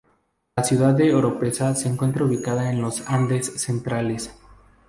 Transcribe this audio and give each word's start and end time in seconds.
La 0.55 0.63
ciudad 0.63 0.95
de 0.95 1.13
Oropesa 1.13 1.75
se 1.75 1.87
encuentra 1.87 2.25
ubicada 2.25 2.71
en 2.71 2.81
los 2.81 3.07
Andes 3.07 3.53
Centrales. 3.61 4.33